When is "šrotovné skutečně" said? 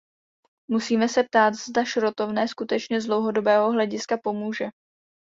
1.85-3.01